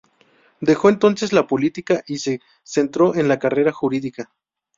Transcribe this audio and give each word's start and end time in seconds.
Dejó 0.61 0.89
entonces 0.89 1.31
la 1.31 1.45
política 1.45 2.01
y 2.07 2.17
se 2.17 2.41
centró 2.63 3.13
en 3.13 3.27
la 3.27 3.37
carrera 3.37 3.71
jurídica. 3.71 4.31